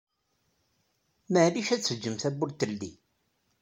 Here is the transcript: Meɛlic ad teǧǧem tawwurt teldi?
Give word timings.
Meɛlic 1.31 1.69
ad 1.75 1.81
teǧǧem 1.83 2.15
tawwurt 2.21 2.57
teldi? 2.59 2.91